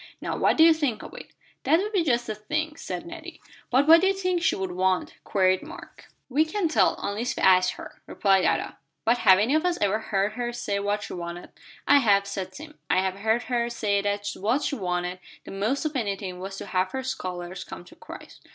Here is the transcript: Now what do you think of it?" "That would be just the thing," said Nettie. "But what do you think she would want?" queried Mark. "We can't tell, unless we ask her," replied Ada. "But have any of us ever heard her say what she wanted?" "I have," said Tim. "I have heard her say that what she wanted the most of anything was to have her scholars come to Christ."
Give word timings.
Now 0.19 0.35
what 0.35 0.57
do 0.57 0.63
you 0.63 0.73
think 0.73 1.03
of 1.03 1.13
it?" 1.13 1.27
"That 1.63 1.77
would 1.79 1.91
be 1.91 2.03
just 2.03 2.25
the 2.25 2.33
thing," 2.33 2.75
said 2.75 3.05
Nettie. 3.05 3.39
"But 3.69 3.85
what 3.87 4.01
do 4.01 4.07
you 4.07 4.15
think 4.15 4.41
she 4.41 4.55
would 4.55 4.71
want?" 4.71 5.13
queried 5.23 5.61
Mark. 5.61 6.07
"We 6.27 6.43
can't 6.43 6.71
tell, 6.71 6.97
unless 7.03 7.35
we 7.37 7.43
ask 7.43 7.75
her," 7.75 8.01
replied 8.07 8.43
Ada. 8.43 8.79
"But 9.05 9.19
have 9.19 9.37
any 9.37 9.53
of 9.53 9.63
us 9.63 9.77
ever 9.79 9.99
heard 9.99 10.31
her 10.33 10.51
say 10.53 10.79
what 10.79 11.03
she 11.03 11.13
wanted?" 11.13 11.51
"I 11.87 11.99
have," 11.99 12.25
said 12.25 12.51
Tim. 12.53 12.79
"I 12.89 12.99
have 13.03 13.17
heard 13.19 13.43
her 13.43 13.69
say 13.69 14.01
that 14.01 14.27
what 14.35 14.63
she 14.63 14.75
wanted 14.75 15.19
the 15.45 15.51
most 15.51 15.85
of 15.85 15.95
anything 15.95 16.39
was 16.39 16.57
to 16.57 16.65
have 16.65 16.93
her 16.93 17.03
scholars 17.03 17.63
come 17.63 17.85
to 17.85 17.95
Christ." 17.95 18.41